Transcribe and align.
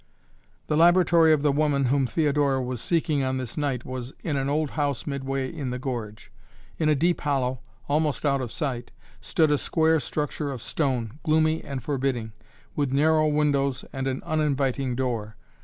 The 0.65 0.75
laboratory 0.75 1.31
of 1.31 1.43
the 1.43 1.51
woman 1.51 1.85
whom 1.85 2.07
Theodora 2.07 2.59
was 2.59 2.81
seeking 2.81 3.21
on 3.23 3.37
this 3.37 3.55
night 3.55 3.85
was 3.85 4.13
in 4.23 4.35
an 4.35 4.49
old 4.49 4.71
house 4.71 5.05
midway 5.05 5.53
in 5.53 5.69
the 5.69 5.77
gorge. 5.77 6.31
In 6.79 6.89
a 6.89 6.95
deep 6.95 7.21
hollow, 7.21 7.59
almost 7.87 8.25
out 8.25 8.41
of 8.41 8.51
sight, 8.51 8.89
stood 9.19 9.51
a 9.51 9.59
square 9.59 9.99
structure 9.99 10.51
of 10.51 10.59
stone, 10.63 11.19
gloomy 11.21 11.63
and 11.63 11.83
forbidding, 11.83 12.31
with 12.75 12.91
narrow 12.91 13.27
windows 13.27 13.85
and 13.93 14.07
an 14.07 14.23
uninviting 14.25 14.95
door. 14.95 15.35